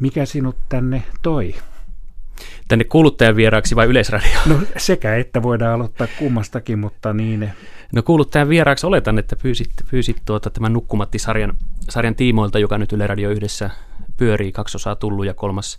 Mikä 0.00 0.26
sinut 0.26 0.56
tänne 0.68 1.02
toi? 1.22 1.54
Tänne 2.68 2.84
kuuluttajan 2.84 3.36
vieraaksi 3.36 3.76
vai 3.76 3.86
Yleisradioon? 3.86 4.48
No 4.48 4.58
sekä 4.76 5.16
että 5.16 5.42
voidaan 5.42 5.74
aloittaa 5.74 6.06
kummastakin, 6.18 6.78
mutta 6.78 7.12
niin. 7.12 7.50
No 7.92 8.02
kuuluttajan 8.02 8.48
vieraaksi 8.48 8.86
oletan, 8.86 9.18
että 9.18 9.36
pyysit, 9.36 9.70
pyysit 9.90 10.16
tuota 10.24 10.50
tämän 10.50 10.72
Nukkumatti-sarjan 10.72 11.56
sarjan 11.90 12.14
tiimoilta, 12.14 12.58
joka 12.58 12.78
nyt 12.78 12.92
Yle 12.92 13.06
Radio 13.06 13.30
yhdessä 13.30 13.70
pyörii, 14.16 14.52
kaksi 14.52 14.76
osaa 14.76 14.96
tullut 14.96 15.26
ja 15.26 15.34
kolmas 15.34 15.78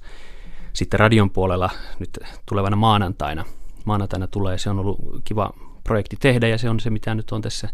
sitten 0.73 0.99
radion 0.99 1.29
puolella 1.29 1.69
nyt 1.99 2.09
tulevana 2.45 2.75
maanantaina. 2.75 3.45
Maanantaina 3.85 4.27
tulee, 4.27 4.57
se 4.57 4.69
on 4.69 4.79
ollut 4.79 4.99
kiva 5.23 5.53
projekti 5.83 6.17
tehdä 6.19 6.47
ja 6.47 6.57
se 6.57 6.69
on 6.69 6.79
se, 6.79 6.89
mitä 6.89 7.15
nyt 7.15 7.31
on 7.31 7.41
tässä, 7.41 7.69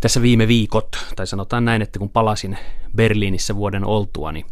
tässä 0.00 0.22
viime 0.22 0.48
viikot, 0.48 0.88
tai 1.16 1.26
sanotaan 1.26 1.64
näin, 1.64 1.82
että 1.82 1.98
kun 1.98 2.10
palasin 2.10 2.58
Berliinissä 2.96 3.56
vuoden 3.56 3.84
oltua, 3.84 4.32
niin 4.32 4.46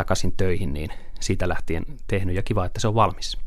takaisin 0.00 0.34
töihin, 0.36 0.72
niin 0.72 0.90
siitä 1.20 1.48
lähtien 1.48 1.84
tehnyt. 2.06 2.36
Ja 2.36 2.42
kiva, 2.42 2.66
että 2.66 2.80
se 2.80 2.88
on 2.88 2.94
valmis. 2.94 3.38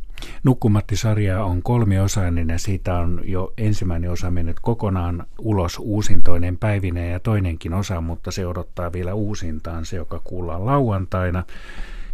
Nukkumatti-sarja 0.44 1.44
on 1.44 1.64
kolmiosainen 1.64 2.50
ja 2.50 2.60
siitä 2.60 2.98
on 2.98 3.22
jo 3.24 3.54
ensimmäinen 3.58 4.12
osa 4.12 4.32
mennyt 4.32 4.60
kokonaan 4.60 5.26
ulos 5.40 5.78
uusintoinen 5.80 6.58
päivinä 6.58 7.06
ja 7.06 7.20
toinenkin 7.20 7.74
osa, 7.74 8.02
mutta 8.02 8.32
se 8.32 8.48
odottaa 8.48 8.94
vielä 8.94 9.14
uusintaan. 9.14 9.86
Se, 9.86 9.96
joka 9.96 10.22
kuullaan 10.24 10.66
lauantaina 10.66 11.44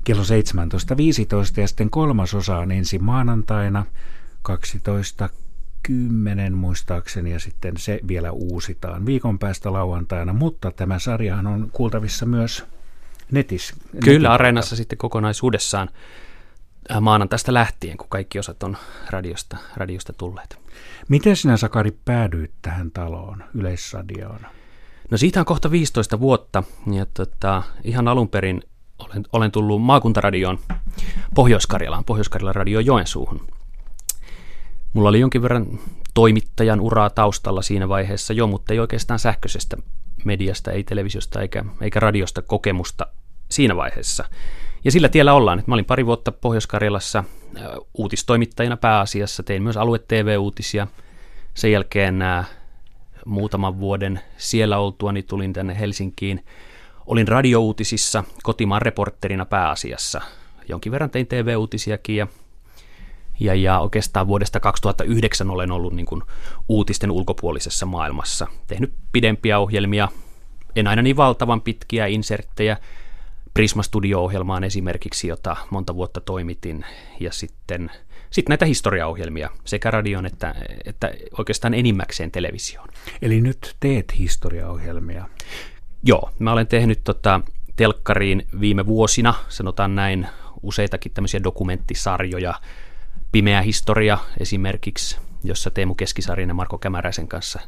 kello 0.04 0.24
17.15 0.24 0.28
ja 1.62 1.68
sitten 1.68 1.90
kolmas 1.90 2.34
osa 2.34 2.58
on 2.58 2.72
ensi 2.72 3.00
maanantaina 3.00 3.86
12.10 4.50 6.56
muistaakseni 6.56 7.32
ja 7.32 7.40
sitten 7.40 7.78
se 7.78 8.00
vielä 8.08 8.32
uusitaan 8.32 9.06
viikon 9.06 9.40
päästä 9.40 9.74
lauantaina, 9.74 10.34
mutta 10.34 10.72
tämä 10.72 11.00
sarjahan 11.00 11.48
on 11.48 11.70
kuultavissa 11.74 12.26
myös 12.26 12.66
netissä. 13.32 13.76
Kyllä, 14.04 14.34
Areenassa 14.34 14.76
sitten 14.76 14.98
kokonaisuudessaan 14.98 15.90
äh, 16.92 17.02
maanantaista 17.02 17.54
lähtien, 17.54 17.98
kun 17.98 18.10
kaikki 18.10 18.40
osat 18.40 18.64
on 18.64 18.78
radiosta, 19.10 19.58
radiosta 19.78 20.14
tulleet. 20.14 20.60
Miten 21.08 21.36
sinä, 21.36 21.58
Sakari, 21.58 21.92
päädyit 22.06 22.52
tähän 22.62 22.92
taloon, 22.92 23.44
Yleisradioon? 23.54 24.40
No 25.12 25.18
siitä 25.18 25.40
on 25.40 25.46
kohta 25.46 25.72
15 25.72 26.20
vuotta, 26.20 26.64
ja 26.94 27.06
tota, 27.14 27.64
ihan 27.84 28.08
alun 28.08 28.30
perin 28.30 28.64
olen, 29.00 29.24
olen 29.34 29.52
tullut 29.52 29.82
maakuntaradioon 29.82 30.60
Pohjois-Karjalaan, 31.36 32.06
Pohjois-Karjalan 32.06 32.56
radio 32.56 32.80
Joensuuhun. 32.80 33.48
Mulla 34.94 35.10
oli 35.10 35.20
jonkin 35.20 35.42
verran 35.42 35.80
toimittajan 36.14 36.80
uraa 36.80 37.10
taustalla 37.10 37.62
siinä 37.62 37.90
vaiheessa 37.90 38.34
jo, 38.34 38.48
mutta 38.48 38.74
ei 38.74 38.80
oikeastaan 38.80 39.20
sähköisestä 39.20 39.78
mediasta, 40.26 40.72
ei 40.72 40.84
televisiosta 40.84 41.42
eikä, 41.42 41.66
eikä 41.82 42.00
radiosta 42.00 42.42
kokemusta 42.42 43.08
siinä 43.60 43.76
vaiheessa. 43.76 44.26
Ja 44.84 44.92
sillä 44.92 45.10
tiellä 45.10 45.34
ollaan. 45.34 45.64
Mä 45.68 45.76
olin 45.76 45.86
pari 45.86 46.06
vuotta 46.06 46.32
Pohjois-Karjalassa 46.32 47.24
uutistoimittajana 47.94 48.78
pääasiassa, 48.78 49.44
tein 49.44 49.64
myös 49.64 49.78
alue-TV-uutisia. 49.78 50.88
Sen 51.54 51.72
jälkeen 51.72 52.20
nämä 52.20 52.44
muutaman 53.26 53.80
vuoden 53.80 54.20
siellä 54.38 54.78
oltua, 54.78 55.12
niin 55.12 55.26
tulin 55.26 55.54
tänne 55.54 55.80
Helsinkiin. 55.80 56.46
Olin 57.06 57.28
radiouutisissa 57.28 58.24
kotimaan 58.44 58.82
reporterina 58.82 59.46
pääasiassa. 59.46 60.22
Jonkin 60.70 60.92
verran 60.92 61.10
tein 61.10 61.28
TV-uutisiakin 61.28 62.16
ja, 62.16 62.28
ja, 63.40 63.56
ja 63.56 63.80
oikeastaan 63.80 64.28
vuodesta 64.28 64.60
2009 64.60 65.50
olen 65.50 65.72
ollut 65.72 65.94
niin 65.94 66.06
kuin 66.06 66.22
uutisten 66.70 67.12
ulkopuolisessa 67.12 67.86
maailmassa. 67.86 68.48
Tehnyt 68.68 68.94
pidempiä 69.12 69.60
ohjelmia, 69.60 70.08
en 70.76 70.88
aina 70.88 71.02
niin 71.02 71.18
valtavan 71.18 71.62
pitkiä 71.62 72.08
inserttejä, 72.08 72.78
Prisma 73.60 73.84
Studio-ohjelmaan 73.84 74.64
esimerkiksi, 74.64 75.28
jota 75.28 75.56
monta 75.70 75.96
vuotta 75.96 76.22
toimitin, 76.22 76.86
ja 77.20 77.32
sitten 77.32 77.92
sitten 78.30 78.52
näitä 78.52 78.66
historiaohjelmia 78.66 79.50
sekä 79.66 79.92
radion 79.92 80.26
että, 80.26 80.56
että 80.86 81.12
oikeastaan 81.38 81.74
enimmäkseen 81.74 82.32
televisioon. 82.32 82.90
Eli 83.22 83.42
nyt 83.42 83.76
teet 83.80 84.20
historiaohjelmia? 84.20 85.30
Joo, 86.04 86.32
mä 86.40 86.52
olen 86.52 86.68
tehnyt 86.68 87.04
tota, 87.04 87.42
telkkariin 87.76 88.48
viime 88.60 88.86
vuosina, 88.86 89.34
sanotaan 89.50 89.96
näin, 89.96 90.28
useitakin 90.64 91.12
tämmöisiä 91.12 91.44
dokumenttisarjoja. 91.44 92.54
Pimeä 93.32 93.62
historia 93.62 94.18
esimerkiksi, 94.40 95.18
jossa 95.44 95.70
Teemu 95.70 95.96
Keskisarjan 95.96 96.50
ja 96.50 96.54
Marko 96.54 96.78
Kämäräisen 96.78 97.28
kanssa 97.28 97.60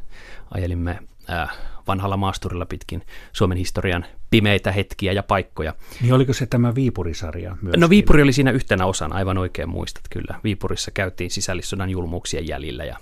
ajelimme 0.50 0.98
äh, 1.30 1.50
vanhalla 1.88 2.16
maasturilla 2.16 2.66
pitkin 2.66 3.02
Suomen 3.32 3.58
historian 3.58 4.04
pimeitä 4.30 4.72
hetkiä 4.72 5.12
ja 5.12 5.22
paikkoja. 5.22 5.74
Niin 6.00 6.12
oliko 6.12 6.32
se 6.32 6.46
tämä 6.46 6.74
Viipurisarja 6.74 7.56
myös? 7.62 7.76
No 7.76 7.90
Viipuri 7.90 8.22
oli 8.22 8.32
siinä 8.32 8.50
yhtenä 8.50 8.86
osana, 8.86 9.16
aivan 9.16 9.38
oikein 9.38 9.68
muistat 9.68 10.02
kyllä. 10.10 10.40
Viipurissa 10.44 10.90
käytiin 10.90 11.30
sisällissodan 11.30 11.90
julmuuksien 11.90 12.48
jäljillä 12.48 12.84
ja 12.84 12.96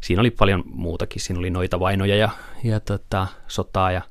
siinä 0.00 0.20
oli 0.20 0.30
paljon 0.30 0.62
muutakin. 0.66 1.22
Siinä 1.22 1.38
oli 1.38 1.50
noita 1.50 1.80
vainoja 1.80 2.16
ja, 2.16 2.30
ja 2.64 2.80
tota, 2.80 3.26
sotaa 3.48 3.92
ja 3.92 4.02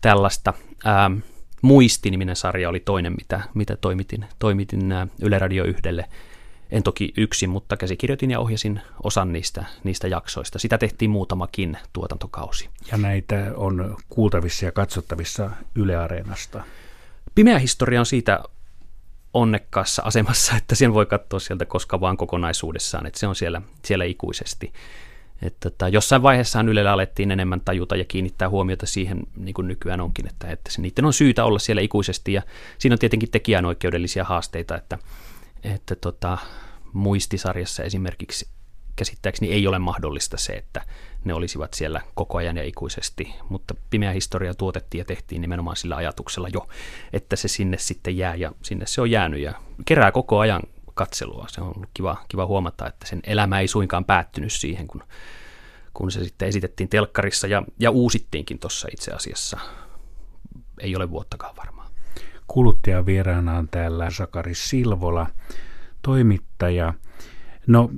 tällaista. 0.00 0.54
Ähm, 0.86 1.18
Muisti-niminen 1.62 2.36
sarja 2.36 2.68
oli 2.68 2.80
toinen, 2.80 3.12
mitä, 3.12 3.40
mitä 3.54 3.76
toimitin, 3.76 4.24
toimitin 4.38 4.92
äh, 4.92 5.08
Yle 5.22 5.38
Radio 5.38 5.64
yhdelle 5.64 6.04
en 6.70 6.82
toki 6.82 7.12
yksin, 7.16 7.50
mutta 7.50 7.76
käsikirjoitin 7.76 8.30
ja 8.30 8.40
ohjasin 8.40 8.80
osan 9.02 9.32
niistä, 9.32 9.64
niistä 9.84 10.08
jaksoista. 10.08 10.58
Sitä 10.58 10.78
tehtiin 10.78 11.10
muutamakin 11.10 11.78
tuotantokausi. 11.92 12.68
Ja 12.90 12.96
näitä 12.96 13.52
on 13.56 13.96
kuultavissa 14.08 14.64
ja 14.64 14.72
katsottavissa 14.72 15.50
Yle 15.74 15.96
Areenasta. 15.96 16.64
Pimeä 17.34 17.58
historia 17.58 18.00
on 18.00 18.06
siitä 18.06 18.40
onnekkaassa 19.34 20.02
asemassa, 20.02 20.56
että 20.58 20.74
sen 20.74 20.94
voi 20.94 21.06
katsoa 21.06 21.40
sieltä 21.40 21.64
koska 21.64 22.00
vaan 22.00 22.16
kokonaisuudessaan, 22.16 23.06
että 23.06 23.20
se 23.20 23.26
on 23.26 23.36
siellä, 23.36 23.62
siellä 23.84 24.04
ikuisesti. 24.04 24.72
Että, 25.42 25.68
että 25.68 25.88
jossain 25.88 26.22
vaiheessa 26.22 26.60
Ylellä 26.60 26.92
alettiin 26.92 27.30
enemmän 27.30 27.60
tajuta 27.60 27.96
ja 27.96 28.04
kiinnittää 28.04 28.48
huomiota 28.48 28.86
siihen, 28.86 29.22
niin 29.36 29.54
kuin 29.54 29.68
nykyään 29.68 30.00
onkin, 30.00 30.26
että, 30.26 30.48
että 30.48 30.72
se, 30.72 30.82
niiden 30.82 31.04
on 31.04 31.12
syytä 31.12 31.44
olla 31.44 31.58
siellä 31.58 31.82
ikuisesti 31.82 32.32
ja 32.32 32.42
siinä 32.78 32.94
on 32.94 32.98
tietenkin 32.98 33.30
tekijänoikeudellisia 33.30 34.24
haasteita, 34.24 34.76
että, 34.76 34.98
että 35.64 35.94
tota, 35.94 36.38
muistisarjassa 36.92 37.82
esimerkiksi 37.82 38.48
käsittääkseni 38.96 39.52
ei 39.52 39.66
ole 39.66 39.78
mahdollista 39.78 40.36
se, 40.36 40.52
että 40.52 40.82
ne 41.24 41.34
olisivat 41.34 41.74
siellä 41.74 42.00
koko 42.14 42.38
ajan 42.38 42.56
ja 42.56 42.64
ikuisesti, 42.64 43.34
mutta 43.48 43.74
pimeä 43.90 44.12
historia 44.12 44.54
tuotettiin 44.54 44.98
ja 44.98 45.04
tehtiin 45.04 45.40
nimenomaan 45.40 45.76
sillä 45.76 45.96
ajatuksella 45.96 46.48
jo, 46.52 46.68
että 47.12 47.36
se 47.36 47.48
sinne 47.48 47.78
sitten 47.78 48.16
jää 48.16 48.34
ja 48.34 48.52
sinne 48.62 48.86
se 48.86 49.00
on 49.00 49.10
jäänyt 49.10 49.40
ja 49.40 49.54
kerää 49.84 50.12
koko 50.12 50.38
ajan 50.38 50.62
katselua. 50.94 51.46
Se 51.48 51.60
on 51.60 51.72
ollut 51.76 51.90
kiva, 51.94 52.24
kiva 52.28 52.46
huomata, 52.46 52.86
että 52.86 53.06
sen 53.06 53.20
elämä 53.24 53.60
ei 53.60 53.68
suinkaan 53.68 54.04
päättynyt 54.04 54.52
siihen, 54.52 54.86
kun, 54.86 55.02
kun 55.94 56.10
se 56.10 56.24
sitten 56.24 56.48
esitettiin 56.48 56.88
telkkarissa 56.88 57.46
ja, 57.46 57.62
ja 57.78 57.90
uusittiinkin 57.90 58.58
tuossa 58.58 58.88
itse 58.92 59.12
asiassa. 59.12 59.58
Ei 60.80 60.96
ole 60.96 61.10
vuottakaan 61.10 61.56
varmaan. 61.56 61.83
Kuluttajan 62.54 63.06
vieraana 63.06 63.58
on 63.58 63.68
täällä 63.68 64.10
Sakari 64.10 64.54
Silvola 64.54 65.26
toimittaja. 66.02 66.94
No, 67.66 67.90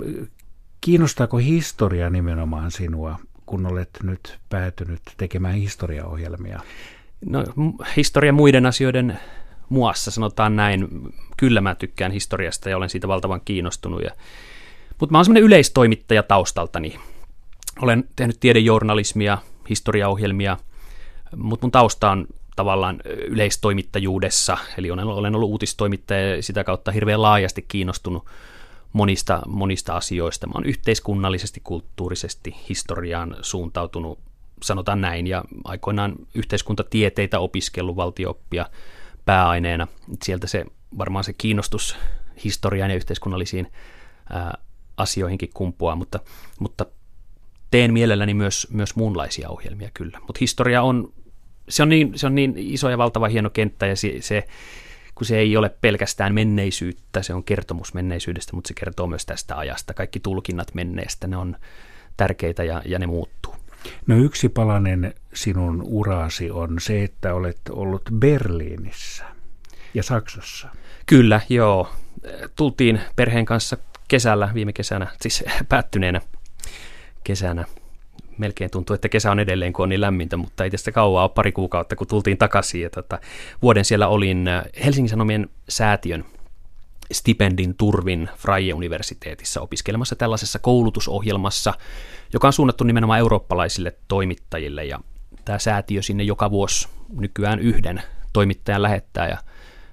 kiinnostaako 0.81 1.37
historia 1.37 2.09
nimenomaan 2.09 2.71
sinua, 2.71 3.19
kun 3.45 3.65
olet 3.65 3.89
nyt 4.03 4.39
päätynyt 4.49 5.01
tekemään 5.17 5.55
historiaohjelmia? 5.55 6.59
No, 7.25 7.43
historia 7.97 8.33
muiden 8.33 8.65
asioiden 8.65 9.19
muassa, 9.69 10.11
sanotaan 10.11 10.55
näin. 10.55 10.87
Kyllä 11.37 11.61
mä 11.61 11.75
tykkään 11.75 12.11
historiasta 12.11 12.69
ja 12.69 12.77
olen 12.77 12.89
siitä 12.89 13.07
valtavan 13.07 13.41
kiinnostunut. 13.45 14.01
Ja... 14.03 14.11
Mutta 14.99 15.11
mä 15.11 15.17
oon 15.17 15.25
semmoinen 15.25 15.43
yleistoimittaja 15.43 16.23
taustaltani. 16.23 16.99
Olen 17.81 18.03
tehnyt 18.15 18.39
tiedejournalismia, 18.39 19.37
historiaohjelmia, 19.69 20.57
mutta 21.35 21.65
mun 21.65 21.71
tausta 21.71 22.11
on 22.11 22.27
tavallaan 22.57 22.99
yleistoimittajuudessa, 23.27 24.57
eli 24.77 24.91
olen, 24.91 25.07
olen 25.07 25.35
ollut 25.35 25.49
uutistoimittaja 25.49 26.35
ja 26.35 26.43
sitä 26.43 26.63
kautta 26.63 26.91
hirveän 26.91 27.21
laajasti 27.21 27.65
kiinnostunut 27.67 28.25
monista, 28.93 29.41
monista 29.47 29.93
asioista. 29.93 30.47
Mä 30.47 30.53
olen 30.55 30.69
yhteiskunnallisesti, 30.69 31.61
kulttuurisesti, 31.63 32.55
historiaan 32.69 33.35
suuntautunut, 33.41 34.19
sanotaan 34.63 35.01
näin, 35.01 35.27
ja 35.27 35.43
aikoinaan 35.63 36.15
yhteiskuntatieteitä 36.33 37.39
opiskellut 37.39 37.95
valtiooppia 37.95 38.65
pääaineena. 39.25 39.87
Sieltä 40.23 40.47
se 40.47 40.65
varmaan 40.97 41.23
se 41.23 41.33
kiinnostus 41.33 41.97
historiaan 42.43 42.91
ja 42.91 42.97
yhteiskunnallisiin 42.97 43.71
ää, 44.29 44.57
asioihinkin 44.97 45.49
kumpuaa, 45.53 45.95
mutta, 45.95 46.19
mutta 46.59 46.85
teen 47.71 47.93
mielelläni 47.93 48.33
myös, 48.33 48.67
myös 48.71 48.95
muunlaisia 48.95 49.49
ohjelmia 49.49 49.89
kyllä. 49.93 50.19
Mutta 50.19 50.37
historia 50.39 50.81
on 50.81 51.13
se 51.69 51.83
on, 51.83 51.89
niin, 51.89 52.11
se 52.15 52.27
on 52.27 52.35
niin 52.35 52.53
iso 52.57 52.89
ja 52.89 52.97
valtava 52.97 53.27
hieno 53.27 53.49
kenttä 53.49 53.87
ja 53.87 53.95
se, 53.95 54.15
se, 54.19 54.47
kun 55.15 55.27
se 55.27 55.37
ei 55.37 55.57
ole 55.57 55.69
pelkästään 55.81 56.33
menneisyyttä, 56.33 57.21
se 57.21 57.33
on 57.33 57.43
kertomus 57.43 57.93
menneisyydestä, 57.93 58.55
mutta 58.55 58.67
se 58.67 58.73
kertoo 58.73 59.07
myös 59.07 59.25
tästä 59.25 59.57
ajasta. 59.57 59.93
Kaikki 59.93 60.19
tulkinnat 60.19 60.73
menneestä, 60.73 61.27
ne 61.27 61.37
on 61.37 61.55
tärkeitä 62.17 62.63
ja, 62.63 62.81
ja 62.85 62.99
ne 62.99 63.07
muuttuu. 63.07 63.55
No 64.07 64.15
yksi 64.15 64.49
palanen 64.49 65.13
sinun 65.33 65.81
uraasi 65.85 66.51
on 66.51 66.75
se, 66.79 67.03
että 67.03 67.33
olet 67.33 67.61
ollut 67.69 68.01
Berliinissä. 68.19 69.25
Ja 69.93 70.03
Saksassa. 70.03 70.69
Kyllä, 71.05 71.41
joo. 71.49 71.89
Tultiin 72.55 73.01
perheen 73.15 73.45
kanssa 73.45 73.77
kesällä, 74.07 74.49
viime 74.53 74.73
kesänä, 74.73 75.07
siis 75.21 75.43
päättyneenä 75.69 76.21
kesänä. 77.23 77.65
Melkein 78.37 78.71
tuntuu, 78.71 78.93
että 78.93 79.09
kesä 79.09 79.31
on 79.31 79.39
edelleen, 79.39 79.73
kun 79.73 79.83
on 79.83 79.89
niin 79.89 80.01
lämmintä, 80.01 80.37
mutta 80.37 80.63
ei 80.63 80.69
tästä 80.69 80.91
kauaa 80.91 81.23
ole 81.23 81.31
pari 81.35 81.51
kuukautta, 81.51 81.95
kun 81.95 82.07
tultiin 82.07 82.37
takaisin. 82.37 82.81
Ja 82.81 82.89
tota, 82.89 83.19
vuoden 83.61 83.85
siellä 83.85 84.07
olin 84.07 84.47
äh, 84.47 84.63
Helsingin 84.85 85.09
Sanomien 85.09 85.49
säätiön 85.69 86.25
stipendin 87.11 87.75
turvin 87.77 88.29
Freie-universiteetissa 88.37 89.61
opiskelemassa 89.61 90.15
tällaisessa 90.15 90.59
koulutusohjelmassa, 90.59 91.73
joka 92.33 92.47
on 92.47 92.53
suunnattu 92.53 92.83
nimenomaan 92.83 93.19
eurooppalaisille 93.19 93.95
toimittajille. 94.07 94.85
Ja 94.85 94.99
tämä 95.45 95.59
säätiö 95.59 96.01
sinne 96.01 96.23
joka 96.23 96.51
vuosi 96.51 96.87
nykyään 97.17 97.59
yhden 97.59 98.01
toimittajan 98.33 98.81
lähettää 98.81 99.29
ja 99.29 99.37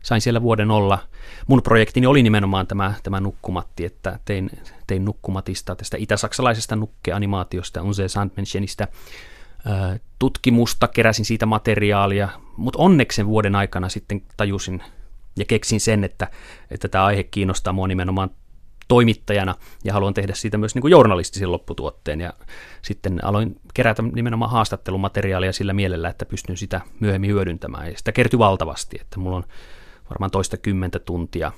sain 0.04 0.20
siellä 0.20 0.42
vuoden 0.42 0.70
olla. 0.70 0.98
Mun 1.46 1.62
projektini 1.62 2.06
oli 2.06 2.22
nimenomaan 2.22 2.66
tämä, 2.66 2.94
tämä 3.02 3.20
nukkumatti, 3.20 3.84
että 3.84 4.18
tein, 4.24 4.50
tein 4.86 5.04
nukkumatista, 5.04 5.76
tästä 5.76 5.96
itä-saksalaisesta 5.96 6.76
nukkeanimaatiosta, 6.76 7.82
Unse 7.82 8.08
Sandmenschenistä, 8.08 8.88
tutkimusta, 10.18 10.88
keräsin 10.88 11.24
siitä 11.24 11.46
materiaalia, 11.46 12.28
mutta 12.56 12.78
onneksi 12.78 13.16
sen 13.16 13.26
vuoden 13.26 13.54
aikana 13.54 13.88
sitten 13.88 14.22
tajusin 14.36 14.82
ja 15.38 15.44
keksin 15.44 15.80
sen, 15.80 16.04
että, 16.04 16.28
että 16.70 16.88
tämä 16.88 17.04
aihe 17.04 17.22
kiinnostaa 17.22 17.72
mua 17.72 17.88
nimenomaan 17.88 18.30
toimittajana 18.88 19.54
ja 19.84 19.92
haluan 19.92 20.14
tehdä 20.14 20.34
siitä 20.34 20.58
myös 20.58 20.74
niin 20.74 20.80
kuin 20.80 20.90
journalistisen 20.90 21.52
lopputuotteen. 21.52 22.20
Ja 22.20 22.32
sitten 22.82 23.24
aloin 23.24 23.60
kerätä 23.74 24.02
nimenomaan 24.02 24.50
haastattelumateriaalia 24.50 25.52
sillä 25.52 25.72
mielellä, 25.72 26.08
että 26.08 26.24
pystyn 26.24 26.56
sitä 26.56 26.80
myöhemmin 27.00 27.30
hyödyntämään. 27.30 27.90
Ja 27.90 27.98
sitä 27.98 28.12
kertyi 28.12 28.38
valtavasti, 28.38 28.98
että 29.00 29.20
mulla 29.20 29.36
on 29.36 29.44
varmaan 30.10 30.30
toista 30.30 30.56
kymmentä 30.56 30.98
tuntia 30.98 31.52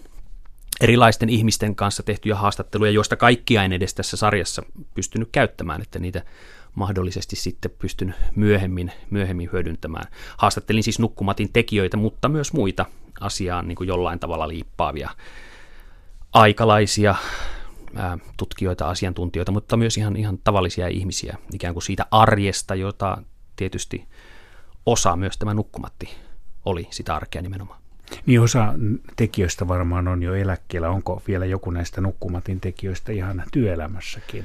erilaisten 0.80 1.28
ihmisten 1.28 1.76
kanssa 1.76 2.02
tehtyjä 2.02 2.34
haastatteluja, 2.34 2.90
joista 2.90 3.16
kaikkia 3.16 3.62
en 3.62 3.72
edes 3.72 3.94
tässä 3.94 4.16
sarjassa 4.16 4.62
pystynyt 4.94 5.28
käyttämään, 5.32 5.82
että 5.82 5.98
niitä 5.98 6.22
mahdollisesti 6.74 7.36
sitten 7.36 7.70
pystyn 7.78 8.14
myöhemmin, 8.36 8.92
myöhemmin 9.10 9.48
hyödyntämään. 9.52 10.06
Haastattelin 10.36 10.82
siis 10.82 10.98
nukkumatin 10.98 11.52
tekijöitä, 11.52 11.96
mutta 11.96 12.28
myös 12.28 12.52
muita 12.52 12.86
asiaan 13.20 13.68
niin 13.68 13.76
kuin 13.76 13.88
jollain 13.88 14.18
tavalla 14.18 14.48
liippaavia 14.48 15.10
aikalaisia 16.32 17.14
ää, 17.94 18.18
tutkijoita, 18.36 18.88
asiantuntijoita, 18.88 19.52
mutta 19.52 19.76
myös 19.76 19.96
ihan, 19.96 20.16
ihan 20.16 20.38
tavallisia 20.44 20.88
ihmisiä 20.88 21.38
ikään 21.54 21.74
kuin 21.74 21.82
siitä 21.82 22.06
arjesta, 22.10 22.74
jota 22.74 23.22
tietysti 23.56 24.08
osa 24.86 25.16
myös 25.16 25.38
tämä 25.38 25.54
nukkumatti 25.54 26.08
oli 26.64 26.88
sitä 26.90 27.16
arkea 27.16 27.42
nimenomaan. 27.42 27.85
Niin 28.26 28.40
osa 28.40 28.74
tekijöistä 29.16 29.68
varmaan 29.68 30.08
on 30.08 30.22
jo 30.22 30.34
eläkkeellä. 30.34 30.90
Onko 30.90 31.22
vielä 31.28 31.46
joku 31.46 31.70
näistä 31.70 32.00
nukkumatin 32.00 32.60
tekijöistä 32.60 33.12
ihan 33.12 33.42
työelämässäkin? 33.52 34.44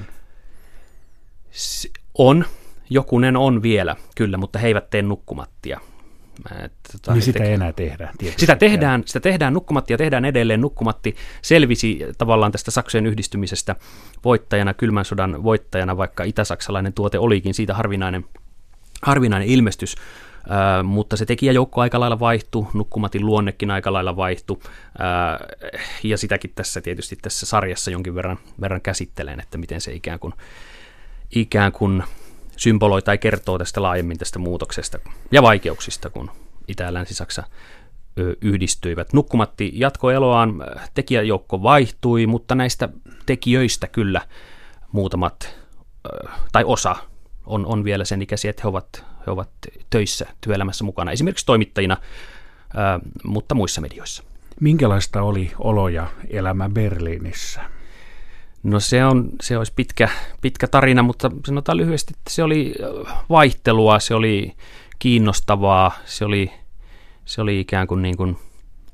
On. 2.14 2.46
Jokunen 2.90 3.38
on 3.38 3.62
vielä, 3.62 3.96
kyllä, 4.16 4.38
mutta 4.38 4.60
he 4.60 4.68
eivät 4.68 4.90
tee 4.90 5.02
nukkumattia. 5.02 5.80
Tota, 6.92 7.14
niin 7.14 7.22
sitä 7.22 7.44
ei 7.44 7.54
enää 7.54 7.74
tehdä. 7.74 8.12
Tietysti. 8.18 8.40
Sitä 8.40 8.56
tehdään, 8.56 9.04
sitä 9.06 9.20
tehdään 9.20 9.54
nukkumatti 9.54 9.94
ja 9.94 9.98
tehdään 9.98 10.26
edelleen. 10.26 10.62
Nukkumatti 10.62 11.16
selvisi 11.42 12.00
tavallaan 12.18 12.52
tästä 12.52 12.72
Saksojen 12.72 13.06
yhdistymisestä 13.06 13.76
voittajana, 14.24 14.74
kylmän 14.74 15.06
sodan 15.06 15.44
voittajana, 15.44 15.98
vaikka 15.98 16.24
itä-saksalainen 16.24 16.94
tuote 16.94 17.20
olikin 17.20 17.54
siitä 17.54 17.74
harvinainen, 17.74 18.26
harvinainen 19.02 19.48
ilmestys. 19.48 19.96
Uh, 20.46 20.84
mutta 20.84 21.18
se 21.18 21.26
tekijäjoukko 21.26 21.82
aika 21.82 22.00
lailla 22.00 22.20
vaihtui, 22.20 22.68
nukkumatin 22.74 23.26
luonnekin 23.26 23.72
aika 23.72 23.94
lailla 23.94 24.16
vaihtui, 24.16 24.58
uh, 24.58 24.64
ja 26.04 26.18
sitäkin 26.18 26.52
tässä 26.56 26.82
tietysti 26.82 27.16
tässä 27.22 27.46
sarjassa 27.46 27.92
jonkin 27.92 28.16
verran, 28.16 28.38
verran 28.62 28.82
käsittelen, 28.82 29.40
että 29.40 29.58
miten 29.58 29.82
se 29.82 29.94
ikään 29.94 30.20
kuin, 30.20 30.34
ikään 31.36 31.72
kuin 31.72 32.04
symboloi 32.58 33.02
tai 33.02 33.18
kertoo 33.18 33.58
tästä 33.58 33.82
laajemmin 33.82 34.18
tästä 34.18 34.40
muutoksesta 34.40 35.00
ja 35.32 35.42
vaikeuksista, 35.42 36.10
kun 36.10 36.32
Itä- 36.68 36.84
ja 36.84 36.94
Länsi-Saksa 36.94 37.44
yhdistyivät. 38.42 39.14
Nukkumatti 39.14 39.72
jatkoi 39.74 40.14
eloaan, 40.14 40.54
tekijäjoukko 40.94 41.64
vaihtui, 41.64 42.28
mutta 42.28 42.56
näistä 42.56 42.90
tekijöistä 43.26 43.88
kyllä 43.88 44.22
muutamat, 44.92 45.56
tai 46.52 46.64
osa 46.64 46.96
on, 47.46 47.66
on 47.66 47.84
vielä 47.84 48.06
sen 48.06 48.22
ikäisiä, 48.22 48.50
että 48.50 48.62
he 48.64 48.70
ovat, 48.70 49.06
he 49.28 49.32
ovat 49.32 49.50
töissä, 49.90 50.26
työelämässä 50.42 50.84
mukana, 50.84 51.12
esimerkiksi 51.12 51.46
toimittajina, 51.46 51.98
mutta 53.24 53.56
muissa 53.56 53.82
medioissa. 53.82 54.24
Minkälaista 54.60 55.22
oli 55.22 55.52
olo 55.60 55.90
ja 55.90 56.08
elämä 56.30 56.70
Berliinissä? 56.70 57.62
No 58.64 58.80
se, 58.80 59.06
on, 59.06 59.30
se 59.42 59.58
olisi 59.58 59.74
pitkä, 59.76 60.10
pitkä 60.42 60.68
tarina, 60.68 61.04
mutta 61.04 61.32
sanotaan 61.46 61.78
lyhyesti, 61.78 62.14
että 62.18 62.34
se 62.34 62.44
oli 62.44 62.76
vaihtelua, 63.30 64.00
se 64.00 64.16
oli 64.16 64.56
kiinnostavaa, 65.00 65.92
se 66.06 66.26
oli, 66.26 66.52
se 67.26 67.42
oli 67.42 67.60
ikään 67.60 67.88
kuin, 67.88 68.02
niin 68.02 68.18
kuin 68.18 68.38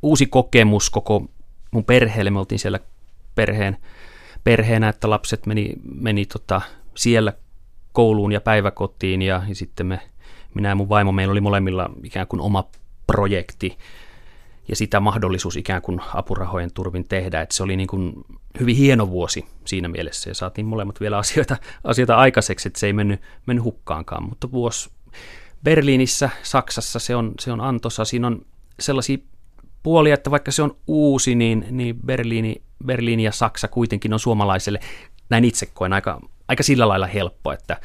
uusi 0.02 0.26
kokemus 0.26 0.90
koko 0.90 1.26
mun 1.72 1.86
perheelle. 1.86 2.32
Me 2.32 2.40
oltiin 2.40 2.60
siellä 2.60 2.80
perheen, 3.36 3.78
perheenä, 4.44 4.90
että 4.90 5.10
lapset 5.10 5.46
meni, 5.46 5.74
meni 5.96 6.26
tota, 6.26 6.62
siellä 6.96 7.34
kouluun 7.98 8.32
ja 8.32 8.42
päiväkotiin 8.42 9.22
ja, 9.22 9.44
ja 9.48 9.56
sitten 9.56 9.86
me, 9.86 10.00
minä 10.54 10.70
ja 10.70 10.76
mun 10.76 10.90
vaimo, 10.90 11.12
meillä 11.12 11.32
oli 11.32 11.42
molemmilla 11.42 11.90
ikään 12.04 12.28
kuin 12.28 12.42
oma 12.42 12.70
projekti 13.08 13.78
ja 14.68 14.76
sitä 14.76 15.00
mahdollisuus 15.00 15.58
ikään 15.58 15.82
kuin 15.82 16.02
apurahojen 16.14 16.74
turvin 16.74 17.08
tehdä. 17.08 17.42
Että 17.42 17.56
se 17.56 17.64
oli 17.64 17.76
niin 17.76 17.88
kuin 17.88 18.14
hyvin 18.60 18.76
hieno 18.76 19.10
vuosi 19.10 19.46
siinä 19.66 19.88
mielessä 19.88 20.30
ja 20.30 20.34
saatiin 20.34 20.66
molemmat 20.66 21.00
vielä 21.00 21.18
asioita, 21.18 21.58
asioita 21.84 22.16
aikaiseksi, 22.16 22.68
että 22.68 22.80
se 22.80 22.88
ei 22.88 22.94
mennyt, 22.94 23.22
mennyt 23.46 23.64
hukkaankaan. 23.64 24.24
Mutta 24.30 24.52
vuosi 24.52 24.90
Berliinissä, 25.64 26.30
Saksassa 26.44 27.00
se 27.00 27.16
on, 27.16 27.34
se 27.40 27.52
on 27.52 27.62
antosa. 27.62 28.06
Siinä 28.06 28.28
on 28.28 28.46
sellaisia 28.80 29.18
puolia, 29.84 30.14
että 30.14 30.32
vaikka 30.32 30.52
se 30.52 30.62
on 30.62 30.78
uusi, 30.88 31.36
niin, 31.36 31.66
niin 31.72 32.00
Berliini, 32.06 32.62
Berliini 32.86 33.24
ja 33.24 33.32
Saksa 33.32 33.68
kuitenkin 33.68 34.14
on 34.14 34.20
suomalaiselle, 34.20 34.80
näin 35.30 35.46
itse 35.46 35.66
koen, 35.66 35.94
aika, 35.94 36.22
aika 36.48 36.64
sillä 36.64 36.88
lailla 36.88 37.08
helppo, 37.08 37.52
että 37.52 37.78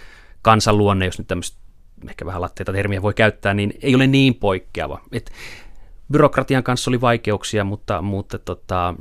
kansanluonne, 0.43 1.05
jos 1.05 1.19
nyt 1.19 1.29
tämmöistä 1.29 1.63
ehkä 2.09 2.27
vähän 2.27 2.41
latteita 2.41 2.73
termiä 2.73 3.03
voi 3.03 3.15
käyttää, 3.15 3.55
niin 3.55 3.75
ei 3.83 3.95
ole 3.95 4.07
niin 4.07 4.35
poikkeava. 4.35 5.01
Et 5.13 5.33
byrokratian 6.13 6.63
kanssa 6.63 6.91
oli 6.91 7.01
vaikeuksia, 7.01 7.65
mutta, 7.65 8.03
mutta 8.03 8.39
tota, 8.39 8.95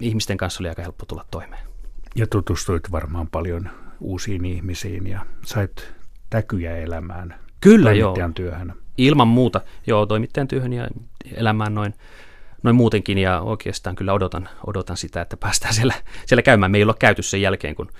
ihmisten 0.00 0.36
kanssa 0.36 0.62
oli 0.62 0.68
aika 0.68 0.82
helppo 0.82 1.06
tulla 1.06 1.24
toimeen. 1.30 1.66
Ja 2.14 2.26
tutustuit 2.26 2.92
varmaan 2.92 3.28
paljon 3.28 3.70
uusiin 4.00 4.44
ihmisiin 4.44 5.06
ja 5.06 5.26
sait 5.44 5.92
täkyjä 6.30 6.76
elämään 6.76 7.34
Kyllä 7.60 7.92
joo. 7.92 8.16
työhön. 8.34 8.74
Ilman 8.98 9.28
muuta, 9.28 9.60
joo, 9.86 10.06
toimittajan 10.06 10.48
työhön 10.48 10.72
ja 10.72 10.88
elämään 11.34 11.74
noin, 11.74 11.94
noin 12.62 12.76
muutenkin 12.76 13.18
ja 13.18 13.40
oikeastaan 13.40 13.96
kyllä 13.96 14.12
odotan, 14.12 14.48
odotan 14.66 14.96
sitä, 14.96 15.20
että 15.20 15.36
päästään 15.36 15.74
siellä, 15.74 15.94
siellä 16.26 16.42
käymään. 16.42 16.70
Me 16.70 16.78
ei 16.78 16.82
olla 16.82 16.94
käyty 16.98 17.22
sen 17.22 17.42
jälkeen, 17.42 17.74
kun 17.74 17.90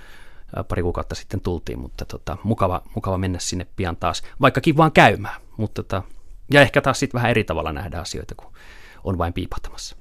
pari 0.68 0.82
kuukautta 0.82 1.14
sitten 1.14 1.40
tultiin, 1.40 1.78
mutta 1.78 2.04
tota, 2.04 2.36
mukava, 2.42 2.82
mukava 2.94 3.18
mennä 3.18 3.38
sinne 3.38 3.66
pian 3.76 3.96
taas, 3.96 4.22
vaikkakin 4.40 4.76
vaan 4.76 4.92
käymään. 4.92 5.40
Mutta 5.56 5.82
tota, 5.82 6.02
ja 6.50 6.60
ehkä 6.60 6.80
taas 6.80 6.98
sitten 6.98 7.18
vähän 7.18 7.30
eri 7.30 7.44
tavalla 7.44 7.72
nähdä 7.72 8.00
asioita, 8.00 8.34
kun 8.34 8.52
on 9.04 9.18
vain 9.18 9.32
piipahtamassa. 9.32 9.96